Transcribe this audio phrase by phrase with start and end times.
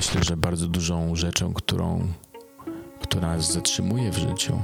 [0.00, 2.12] myślę, że bardzo dużą rzeczą, którą,
[3.02, 4.62] która nas zatrzymuje w życiu,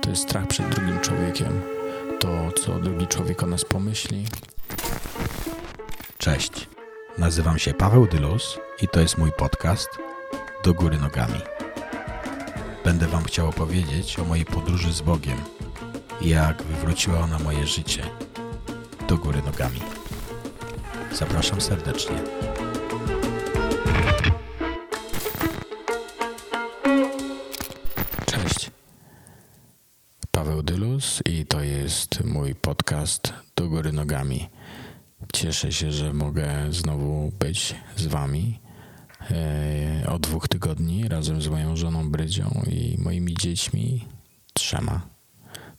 [0.00, 1.62] to jest strach przed drugim człowiekiem.
[2.20, 4.24] To, co drugi człowiek o nas pomyśli.
[6.18, 6.68] Cześć.
[7.18, 9.88] Nazywam się Paweł Dylus i to jest mój podcast
[10.64, 11.40] Do Góry Nogami.
[12.84, 15.38] Będę Wam chciał opowiedzieć o mojej podróży z Bogiem
[16.20, 18.02] i jak wywróciła ona moje życie
[19.08, 19.80] do góry nogami.
[21.12, 22.16] Zapraszam serdecznie.
[31.84, 34.48] Jest mój podcast Do Góry Nogami.
[35.32, 38.60] Cieszę się, że mogę znowu być z Wami.
[39.30, 44.04] E, od dwóch tygodni razem z moją żoną Brydzią i moimi dziećmi,
[44.52, 45.06] trzema,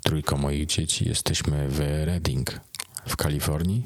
[0.03, 2.61] trójką moich dzieci, jesteśmy w Reading
[3.07, 3.83] w Kalifornii.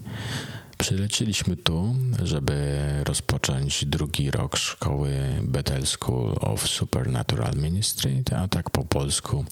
[0.77, 5.11] Przylecieliśmy tu, żeby rozpocząć drugi rok szkoły
[5.43, 9.45] Bethel School of Supernatural Ministry, a tak po polsku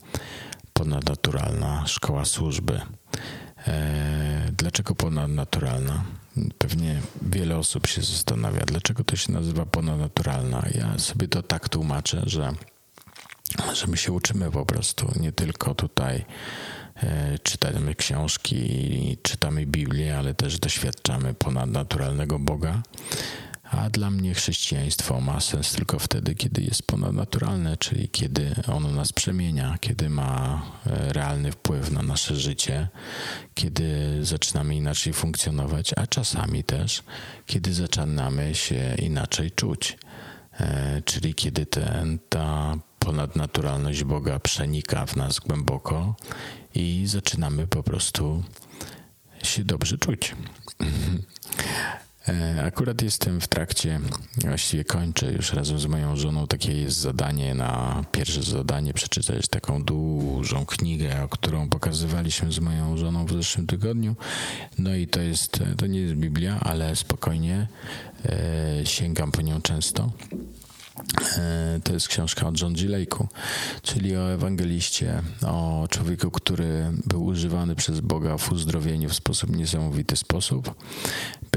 [0.77, 2.81] ponadnaturalna szkoła służby.
[3.67, 6.03] E, dlaczego ponadnaturalna?
[6.57, 10.65] Pewnie wiele osób się zastanawia, dlaczego to się nazywa ponadnaturalna.
[10.75, 12.53] Ja sobie to tak tłumaczę, że,
[13.73, 16.25] że my się uczymy po prostu, nie tylko tutaj
[17.03, 22.81] E, czytamy książki i czytamy Biblię, ale też doświadczamy ponadnaturalnego Boga.
[23.77, 29.13] A dla mnie chrześcijaństwo ma sens tylko wtedy, kiedy jest ponadnaturalne, czyli kiedy ono nas
[29.13, 32.87] przemienia, kiedy ma e, realny wpływ na nasze życie,
[33.53, 37.03] kiedy zaczynamy inaczej funkcjonować, a czasami też,
[37.45, 39.97] kiedy zaczynamy się inaczej czuć.
[40.59, 46.15] E, czyli kiedy ten, ta ponadnaturalność Boga przenika w nas głęboko
[46.75, 48.43] i zaczynamy po prostu
[49.43, 50.35] się dobrze czuć.
[52.29, 53.99] E, akurat jestem w trakcie,
[54.37, 56.47] właściwie kończę już razem z moją żoną.
[56.47, 63.25] Takie jest zadanie na pierwsze zadanie przeczytać taką dużą knigę, którą pokazywaliśmy z moją żoną
[63.25, 64.15] w zeszłym tygodniu.
[64.77, 67.67] No i to jest, to nie jest Biblia, ale spokojnie
[68.25, 70.11] e, sięgam po nią często.
[71.37, 72.89] E, to jest książka o John G.
[72.89, 73.25] Lake'u,
[73.81, 80.17] czyli o ewangeliście, o człowieku, który był używany przez Boga w uzdrowieniu w sposób niesamowity
[80.17, 80.75] sposób.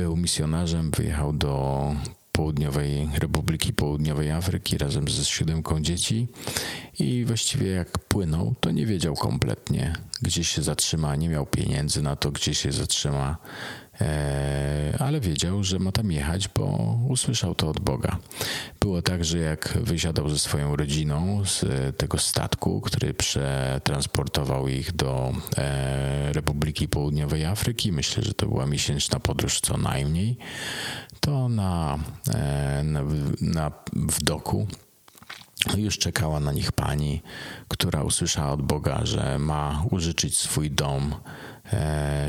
[0.00, 1.94] Był misjonarzem, wyjechał do
[2.32, 6.28] Południowej Republiki Południowej Afryki razem ze siódemką dzieci
[6.98, 12.16] i właściwie jak płynął, to nie wiedział kompletnie, gdzie się zatrzyma, nie miał pieniędzy na
[12.16, 13.36] to, gdzie się zatrzyma,
[14.98, 18.18] ale wiedział, że ma tam jechać, bo usłyszał to od Boga.
[18.80, 21.64] Było tak, że jak wysiadał ze swoją rodziną z
[21.96, 29.20] tego statku, który przetransportował ich do e, Republiki Południowej Afryki, myślę, że to była miesięczna
[29.20, 30.36] podróż co najmniej,
[31.20, 31.98] to na,
[32.34, 33.02] e, na,
[33.40, 34.66] na w doku
[35.76, 37.22] już czekała na nich pani,
[37.68, 41.14] która usłyszała od Boga, że ma użyczyć swój dom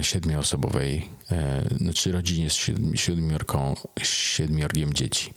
[0.02, 5.34] siedmioosobowej, e, znaczy rodzinie z siedmiorką, siedmiorgiem dzieci.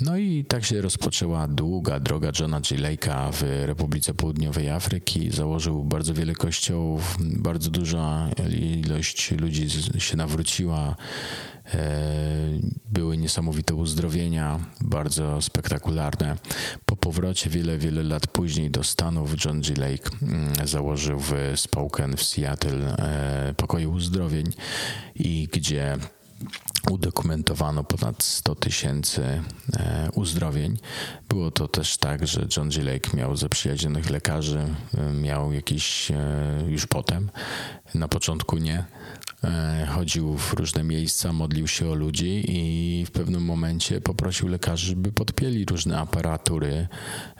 [0.00, 2.78] No i tak się rozpoczęła długa droga Johna G.
[2.78, 5.30] Lake'a w Republice Południowej Afryki.
[5.30, 9.66] Założył bardzo wiele kościołów, bardzo duża ilość ludzi
[9.98, 10.96] się nawróciła.
[11.74, 12.32] E,
[12.90, 16.36] były niesamowite uzdrowienia, bardzo spektakularne.
[16.86, 19.74] Po powrocie wiele, wiele lat później do Stanów John G.
[19.76, 24.52] Lake mm, założył w Spokane w Seattle e, pokoju uzdrowień
[25.14, 25.98] i gdzie
[26.90, 29.42] udokumentowano ponad 100 tysięcy
[29.76, 30.78] e, uzdrowień.
[31.28, 32.84] Było to też tak, że John G.
[32.84, 34.74] Lake miał zaprzyjaźnionych lekarzy,
[35.14, 36.12] miał jakiś
[36.68, 37.30] już potem,
[37.94, 38.84] na początku nie,
[39.88, 45.12] chodził w różne miejsca, modlił się o ludzi i w pewnym momencie poprosił lekarzy, żeby
[45.12, 46.88] podpięli różne aparatury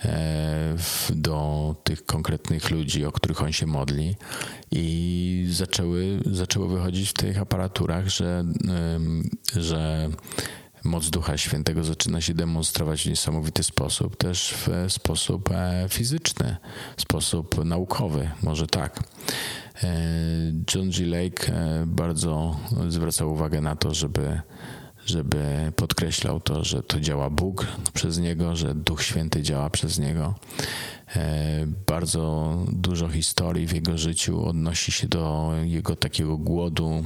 [0.05, 0.77] e,
[1.11, 4.17] do tych konkretnych ludzi, o których on się modli
[4.71, 8.45] i zaczęły, zaczęło wychodzić w tych aparaturach, że,
[9.57, 10.11] że
[10.85, 16.57] moc Ducha Świętego zaczyna się demonstrować w niesamowity sposób, też w sposób e, fizyczny,
[16.97, 19.03] sposób naukowy, może tak.
[20.75, 21.07] E, John G.
[21.07, 22.57] Lake e, bardzo
[22.89, 24.41] zwracał uwagę na to, żeby
[25.07, 30.35] żeby podkreślał to, że to działa Bóg przez niego, że Duch Święty działa przez niego.
[31.17, 37.05] E, bardzo dużo historii w jego życiu odnosi się do jego takiego głodu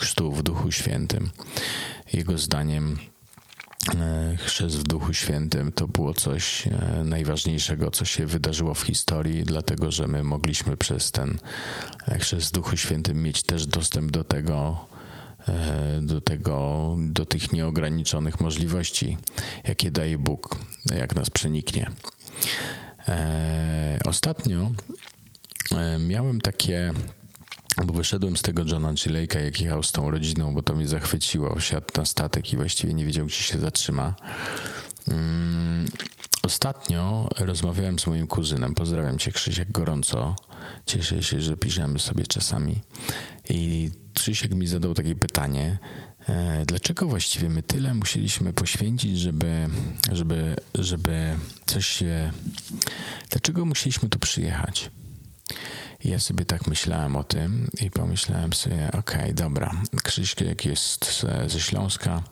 [0.00, 1.30] chrztu w Duchu Świętym.
[2.12, 3.17] Jego zdaniem E,
[4.38, 6.70] chrzest w Duchu Świętym to było coś e,
[7.04, 11.38] najważniejszego, co się wydarzyło w historii, dlatego że my mogliśmy przez ten
[12.20, 14.86] chrzest w Duchu Świętym mieć też dostęp do tego,
[15.48, 19.18] e, do tego, do tych nieograniczonych możliwości,
[19.64, 20.56] jakie daje Bóg,
[20.96, 21.90] jak nas przeniknie.
[23.08, 24.70] E, ostatnio
[25.98, 26.92] miałem takie
[27.84, 31.54] bo wyszedłem z tego Johna Gileika, jak jechał z tą rodziną, bo to mnie zachwyciło.
[31.58, 34.14] Wsiadł na statek i właściwie nie wiedział, gdzie się zatrzyma.
[35.08, 35.86] Mm,
[36.42, 38.74] ostatnio rozmawiałem z moim kuzynem.
[38.74, 40.36] Pozdrawiam cię, Krzysiek, gorąco.
[40.86, 42.80] Cieszę się, że piszemy sobie czasami.
[43.48, 45.78] I Krzysiek mi zadał takie pytanie,
[46.28, 49.68] e, dlaczego właściwie my tyle musieliśmy poświęcić, żeby,
[50.12, 51.36] żeby, żeby
[51.66, 52.32] coś się...
[53.30, 54.90] Dlaczego musieliśmy tu przyjechać?
[56.04, 59.72] I ja sobie tak myślałem o tym i pomyślałem sobie, okej, okay, dobra,
[60.04, 62.22] Krzyśkiek jest ze Śląska,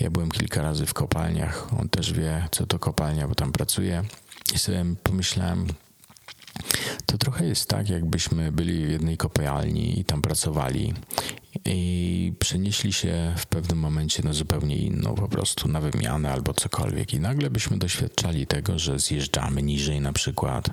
[0.00, 4.02] ja byłem kilka razy w kopalniach, on też wie, co to kopalnia, bo tam pracuje.
[4.54, 5.66] I sobie pomyślałem,
[7.06, 10.94] to trochę jest tak, jakbyśmy byli w jednej kopalni i tam pracowali
[11.64, 17.14] i przenieśli się w pewnym momencie na zupełnie inną, po prostu na wymianę albo cokolwiek.
[17.14, 20.70] I nagle byśmy doświadczali tego, że zjeżdżamy niżej na przykład,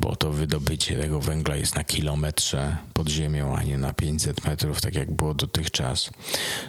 [0.00, 4.80] bo to wydobycie tego węgla jest na kilometrze pod ziemią, a nie na 500 metrów,
[4.80, 6.10] tak jak było dotychczas,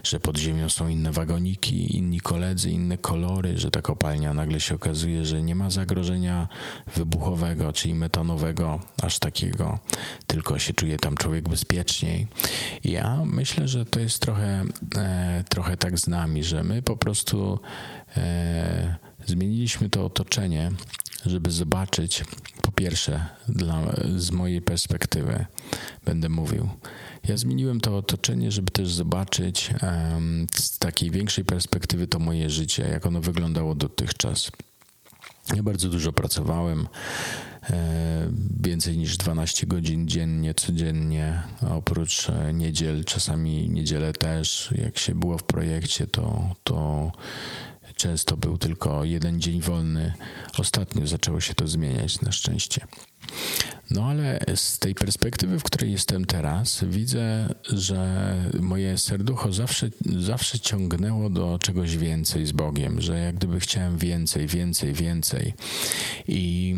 [0.04, 4.76] że pod ziemią są inne wagoniki, inni koledzy, inne kolory, że ta kopalnia nagle się
[4.76, 6.48] okazuje, że nie ma zagrożenia
[6.96, 9.80] wybuchowego, czyli metanowego, aż takiego,
[10.28, 12.28] tylko się czuje tam człowiek bezpieczniej.
[12.84, 14.64] Ja myślę, że to jest trochę,
[14.98, 17.60] e, trochę tak z nami, że my po prostu
[18.18, 18.96] e,
[19.26, 20.72] zmieniliśmy to otoczenie,
[21.26, 22.24] żeby zobaczyć,
[22.62, 25.46] po pierwsze, dla, z mojej perspektywy
[26.06, 26.70] będę mówił.
[27.28, 32.88] Ja zmieniłem to otoczenie, żeby też zobaczyć um, z takiej większej perspektywy to moje życie,
[32.92, 34.52] jak ono wyglądało dotychczas.
[35.54, 36.88] Ja bardzo dużo pracowałem,
[37.70, 44.74] e, więcej niż 12 godzin dziennie, codziennie, oprócz e, niedziel, czasami niedzielę też.
[44.78, 47.12] Jak się było w projekcie, to, to
[47.96, 50.14] często był tylko jeden dzień wolny.
[50.58, 52.88] Ostatnio zaczęło się to zmieniać na szczęście.
[53.92, 59.90] No ale z tej perspektywy, w której jestem teraz, widzę, że moje serducho zawsze,
[60.20, 65.54] zawsze ciągnęło do czegoś więcej z Bogiem, że jak gdyby chciałem więcej, więcej, więcej.
[66.28, 66.76] I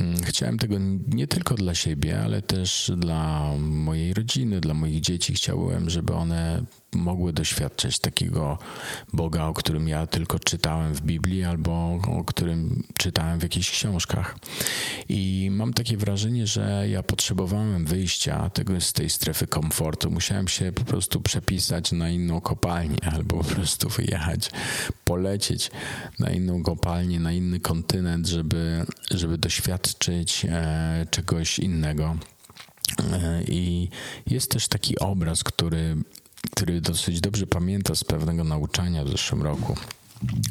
[0.00, 0.76] mm, chciałem tego
[1.08, 5.34] nie tylko dla siebie, ale też dla mojej rodziny, dla moich dzieci.
[5.34, 8.58] Chciałem, żeby one mogły doświadczać takiego
[9.12, 14.38] Boga, o którym ja tylko czytałem w Biblii albo o którym czytałem w jakichś książkach.
[15.08, 20.10] I mam takie wrażenie, że ja potrzebowałem wyjścia tego z tej strefy komfortu.
[20.10, 24.50] Musiałem się po prostu przepisać na inną kopalnię albo po prostu wyjechać,
[25.04, 25.70] polecieć
[26.18, 32.16] na inną kopalnię, na inny kontynent, żeby, żeby doświadczyć e, czegoś innego.
[33.12, 33.88] E, I
[34.26, 35.96] jest też taki obraz, który
[36.50, 39.76] który dosyć dobrze pamięta z pewnego nauczania w zeszłym roku.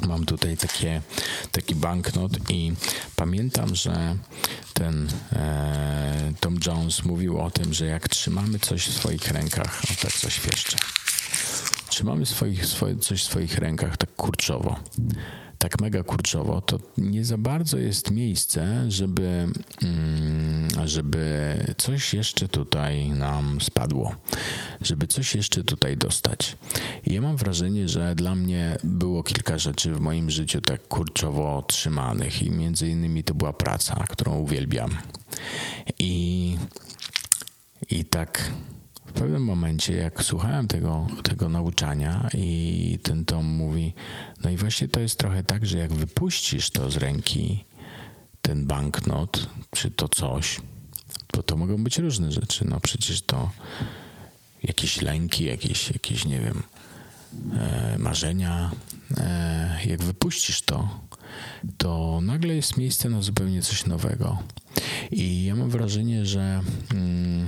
[0.07, 1.01] Mam tutaj takie,
[1.51, 2.73] taki banknot i
[3.15, 4.15] pamiętam, że
[4.73, 10.01] ten e, Tom Jones mówił o tym, że jak trzymamy coś w swoich rękach, o
[10.01, 10.77] tak coś jeszcze,
[11.89, 14.79] trzymamy swoich, swoje, coś w swoich rękach tak kurczowo,
[15.57, 19.47] tak mega kurczowo, to nie za bardzo jest miejsce, żeby,
[19.83, 24.15] mm, żeby coś jeszcze tutaj nam spadło,
[24.81, 26.57] żeby coś jeszcze tutaj dostać.
[27.05, 31.63] I ja mam wrażenie, że dla mnie było kilka rzeczy w moim życiu tak kurczowo
[31.67, 34.97] trzymanych i między innymi to była praca, którą uwielbiam.
[35.99, 36.57] I,
[37.89, 38.51] i tak
[39.07, 43.93] w pewnym momencie, jak słuchałem tego, tego nauczania i ten Tom mówi,
[44.43, 47.65] no i właśnie to jest trochę tak, że jak wypuścisz to z ręki,
[48.41, 50.61] ten banknot, czy to coś,
[51.31, 52.65] to to mogą być różne rzeczy.
[52.65, 53.51] No przecież to
[54.63, 56.63] jakieś lęki, jakieś, jakieś nie wiem,
[57.59, 58.71] e, marzenia.
[59.17, 60.99] E, jak wypuścisz to,
[61.77, 64.37] to nagle jest miejsce na zupełnie coś nowego.
[65.11, 66.61] I ja mam wrażenie, że
[66.91, 67.47] mm,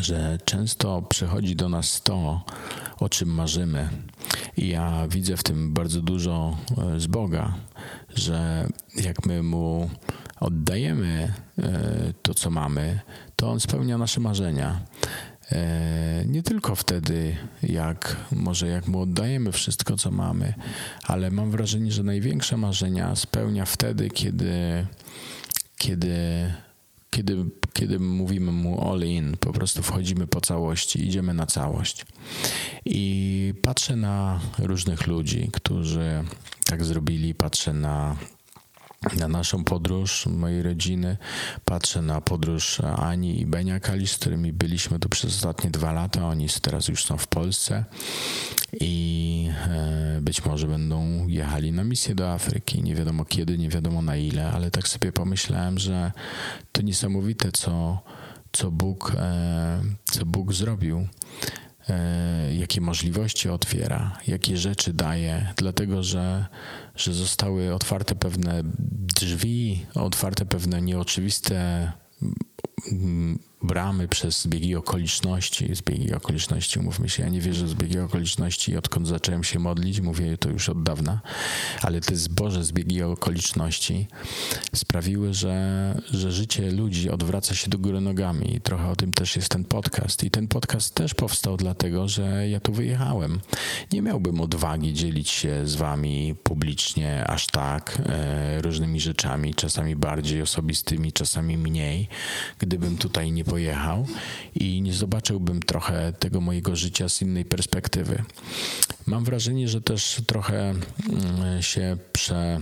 [0.00, 2.44] że często przychodzi do nas to,
[3.00, 3.88] o czym marzymy.
[4.56, 6.56] I ja widzę w tym bardzo dużo
[6.94, 7.54] e, z Boga,
[8.14, 9.90] że jak my mu
[10.40, 13.00] oddajemy e, to, co mamy,
[13.36, 14.80] to on spełnia nasze marzenia.
[15.52, 20.54] E, nie tylko wtedy, jak może jak mu oddajemy wszystko, co mamy,
[21.04, 24.86] ale mam wrażenie, że największe marzenia spełnia wtedy, kiedy,
[25.78, 26.08] kiedy
[27.10, 32.06] kiedy, kiedy mówimy mu all in, po prostu wchodzimy po całości, idziemy na całość.
[32.84, 36.24] I patrzę na różnych ludzi, którzy
[36.64, 38.16] tak zrobili, patrzę na
[39.16, 41.16] na naszą podróż mojej rodziny,
[41.64, 46.28] patrzę na podróż Ani i Benia Kali, z którymi byliśmy tu przez ostatnie dwa lata.
[46.28, 47.84] Oni teraz już są w Polsce
[48.80, 52.82] i e, być może będą jechali na misję do Afryki.
[52.82, 56.12] Nie wiadomo kiedy, nie wiadomo na ile, ale tak sobie pomyślałem, że
[56.72, 58.02] to niesamowite, co,
[58.52, 61.08] co, Bóg, e, co Bóg zrobił
[62.58, 66.46] jakie możliwości otwiera, jakie rzeczy daje, dlatego że,
[66.96, 68.62] że zostały otwarte pewne
[69.16, 71.92] drzwi, otwarte pewne nieoczywiste
[73.62, 79.08] bramy przez zbiegi okoliczności, zbiegi okoliczności, mówmy się, ja nie wierzę w zbiegi okoliczności, odkąd
[79.08, 81.20] zacząłem się modlić, mówię to już od dawna,
[81.82, 84.06] ale te zboże zbiegi okoliczności
[84.74, 88.54] sprawiły, że, że życie ludzi odwraca się do góry nogami.
[88.54, 90.24] I trochę o tym też jest ten podcast.
[90.24, 93.40] I ten podcast też powstał dlatego, że ja tu wyjechałem.
[93.92, 100.42] Nie miałbym odwagi dzielić się z wami publicznie aż tak e, różnymi rzeczami, czasami bardziej
[100.42, 102.08] osobistymi, czasami mniej,
[102.58, 104.06] gdybym tutaj nie pojechał
[104.54, 108.22] i nie zobaczyłbym trochę tego mojego życia z innej perspektywy.
[109.06, 112.60] Mam wrażenie, że też trochę mm, się prze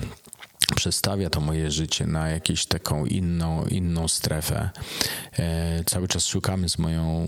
[0.75, 4.71] przestawia to moje życie na jakąś taką inną, inną strefę.
[5.39, 7.27] E, cały czas szukamy z moją,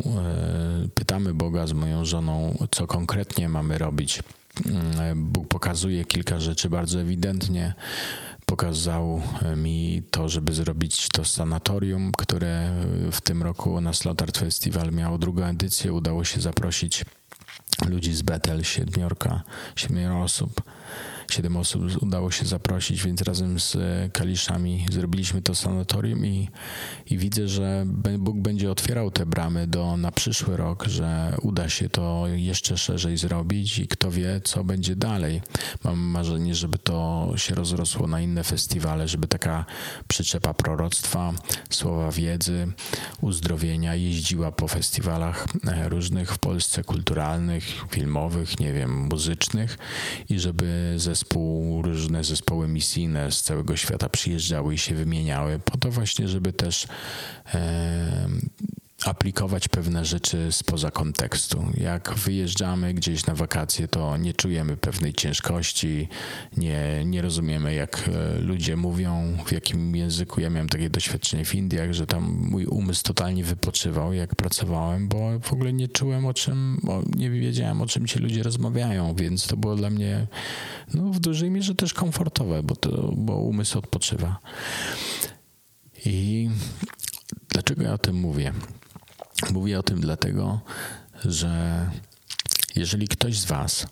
[0.84, 4.22] e, pytamy Boga z moją żoną, co konkretnie mamy robić.
[4.66, 7.74] Mm, Bóg pokazuje kilka rzeczy bardzo ewidentnie
[8.48, 9.22] pokazał
[9.56, 12.70] mi to, żeby zrobić to sanatorium, które
[13.12, 15.92] w tym roku na Slotard Festival miało drugą edycję.
[15.92, 17.04] Udało się zaprosić
[17.88, 19.42] ludzi z Betel, siedmiorka,
[19.76, 20.62] siedmioro osób.
[21.30, 23.76] Siedem osób udało się zaprosić, więc razem z
[24.12, 26.48] Kaliszami zrobiliśmy to sanatorium i,
[27.06, 27.86] i widzę, że
[28.18, 33.16] Bóg będzie otwierał te bramy do, na przyszły rok, że uda się to jeszcze szerzej
[33.16, 35.42] zrobić i kto wie, co będzie dalej.
[35.84, 39.64] Mam marzenie, żeby to się rozrosło na inne festiwale, żeby taka
[40.08, 41.32] przyczepa proroctwa,
[41.70, 42.72] słowa wiedzy,
[43.20, 49.78] uzdrowienia jeździła po festiwalach e, różnych w Polsce, kulturalnych, filmowych, nie wiem, muzycznych
[50.28, 55.78] i żeby ze zespół, różne zespoły misyjne z całego świata przyjeżdżały i się wymieniały, po
[55.78, 56.86] to właśnie, żeby też
[59.04, 61.66] aplikować pewne rzeczy spoza kontekstu.
[61.76, 66.08] Jak wyjeżdżamy gdzieś na wakacje, to nie czujemy pewnej ciężkości,
[66.56, 70.40] nie, nie rozumiemy, jak e, ludzie mówią, w jakim języku.
[70.40, 75.40] Ja miałem takie doświadczenie w Indiach, że tam mój umysł totalnie wypoczywał, jak pracowałem, bo
[75.40, 76.80] w ogóle nie czułem o czym,
[77.16, 80.26] nie wiedziałem, o czym ci ludzie rozmawiają, więc to było dla mnie
[80.94, 84.38] no, w dużej mierze też komfortowe, bo, to, bo umysł odpoczywa.
[86.06, 86.48] I
[87.48, 88.52] dlaczego ja o tym mówię?
[89.52, 90.60] Mówię o tym dlatego,
[91.24, 91.86] że
[92.76, 93.86] jeżeli ktoś z Was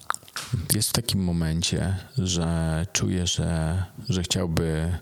[0.74, 4.98] jest w takim momencie, że czuje, że, że chciałby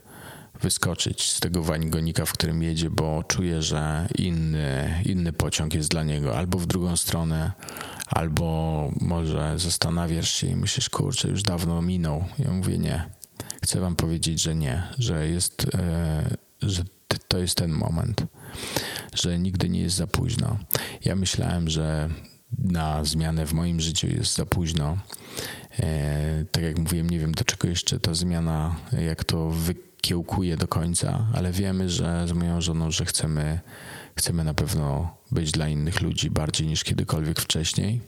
[0.60, 6.02] wyskoczyć z tego wanigonika, w którym jedzie, bo czuje, że inny, inny pociąg jest dla
[6.02, 7.52] niego, albo w drugą stronę,
[8.06, 12.24] albo może zastanawiasz się i myślisz, kurczę, już dawno minął.
[12.38, 13.04] Ja mówię nie.
[13.62, 16.84] Chcę wam powiedzieć, że nie, że jest, e, że
[17.28, 18.26] to jest ten moment
[19.14, 20.58] że nigdy nie jest za późno.
[21.04, 22.08] Ja myślałem, że
[22.58, 24.99] na zmianę w moim życiu jest za późno.
[25.78, 30.68] E, tak jak mówiłem, nie wiem do czego jeszcze ta zmiana, jak to wykiełkuje do
[30.68, 33.61] końca, ale wiemy, że z moją żoną, że chcemy,
[34.16, 38.00] chcemy na pewno być dla innych ludzi bardziej niż kiedykolwiek wcześniej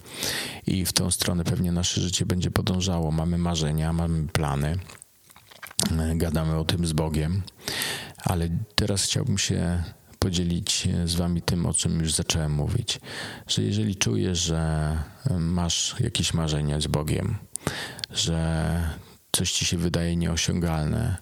[0.67, 3.11] i w tą stronę pewnie nasze życie będzie podążało.
[3.11, 4.79] Mamy marzenia, mamy plany,
[5.99, 7.43] e, gadamy o tym z Bogiem,
[8.27, 9.83] ale teraz chciałbym się
[10.19, 13.01] podzielić z Wami tym, o czym już zacząłem mówić.
[13.47, 14.93] Że jeżeli czujesz, że
[15.39, 17.37] masz jakieś marzenia z Bogiem,
[18.11, 18.91] że
[19.33, 21.17] coś Ci się wydaje nieosiągalne,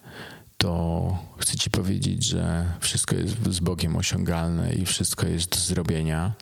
[0.56, 6.32] to chcę Ci powiedzieć, że wszystko jest z Bogiem osiągalne i wszystko jest do zrobienia.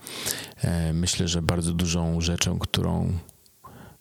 [0.61, 3.19] E, myślę, że bardzo dużą rzeczą, którą,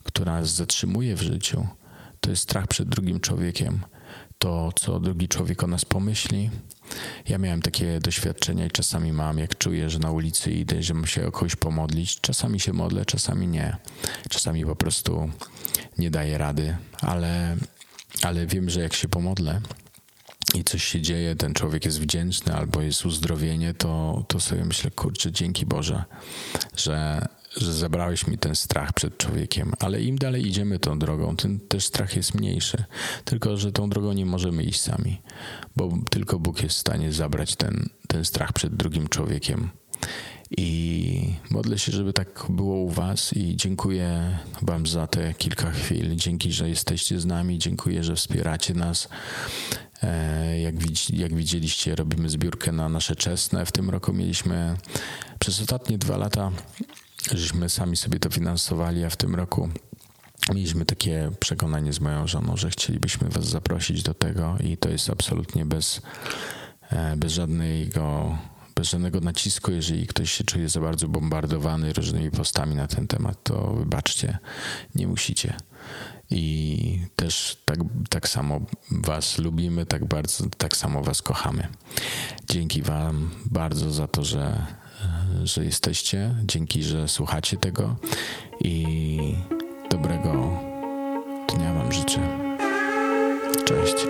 [0.03, 1.67] która nas zatrzymuje w życiu,
[2.19, 3.79] to jest strach przed drugim człowiekiem.
[4.41, 6.49] To, co drugi człowiek o nas pomyśli,
[7.27, 11.21] ja miałem takie doświadczenia i czasami mam, jak czuję, że na ulicy idę, że muszę
[11.21, 12.21] się o kogoś pomodlić.
[12.21, 13.77] Czasami się modlę, czasami nie.
[14.29, 15.29] Czasami po prostu
[15.97, 17.57] nie daję rady, ale,
[18.21, 19.61] ale wiem, że jak się pomodlę,
[20.55, 24.91] i coś się dzieje, ten człowiek jest wdzięczny albo jest uzdrowienie, to, to sobie myślę,
[24.91, 26.03] kurczę, dzięki Boże,
[26.77, 27.27] że,
[27.57, 31.85] że zabrałeś mi ten strach przed człowiekiem, ale im dalej idziemy tą drogą, tym też
[31.85, 32.83] strach jest mniejszy.
[33.25, 35.21] Tylko, że tą drogą nie możemy iść sami,
[35.75, 39.69] bo tylko Bóg jest w stanie zabrać ten, ten strach przed drugim człowiekiem.
[40.57, 46.15] I modlę się, żeby tak było u Was i dziękuję Wam za te kilka chwil.
[46.15, 49.09] Dzięki, że jesteście z nami, dziękuję, że wspieracie nas
[50.03, 50.75] E, jak,
[51.13, 53.65] jak widzieliście, robimy zbiórkę na nasze czesne.
[53.65, 54.75] W tym roku mieliśmy
[55.39, 56.51] przez ostatnie dwa lata,
[57.33, 59.69] żeśmy sami sobie to finansowali, a w tym roku
[60.53, 65.09] mieliśmy takie przekonanie z moją żoną, że chcielibyśmy Was zaprosić do tego i to jest
[65.09, 66.01] absolutnie bez,
[66.89, 68.37] e, bez żadnego
[68.75, 73.43] bez żadnego nacisku, jeżeli ktoś się czuje za bardzo bombardowany różnymi postami na ten temat,
[73.43, 74.37] to wybaczcie,
[74.95, 75.57] nie musicie.
[76.29, 78.61] I też tak, tak samo
[78.91, 81.67] Was lubimy, tak bardzo, tak samo Was kochamy.
[82.49, 84.65] Dzięki Wam bardzo za to, że,
[85.43, 87.95] że jesteście, dzięki, że słuchacie tego
[88.59, 89.17] i
[89.89, 90.59] dobrego
[91.55, 92.19] dnia Wam życzę.
[93.65, 94.07] Cześć.